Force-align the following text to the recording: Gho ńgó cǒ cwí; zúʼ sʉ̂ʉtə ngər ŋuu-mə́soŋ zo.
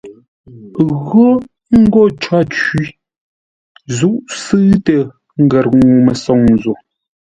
Gho 1.05 1.27
ńgó 1.79 2.03
cǒ 2.23 2.37
cwí; 2.61 2.85
zúʼ 3.97 4.17
sʉ̂ʉtə 4.41 4.97
ngər 5.43 5.65
ŋuu-mə́soŋ 5.77 6.41
zo. 6.61 6.73